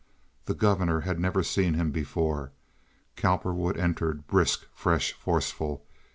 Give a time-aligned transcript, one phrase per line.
[0.45, 2.51] The governor had never seen him before.
[3.15, 5.85] Cowperwood entered brisk, fresh, forceful.